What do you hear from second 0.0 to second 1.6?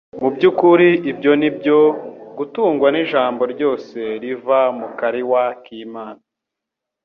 Mu by'ukuri ibyo ni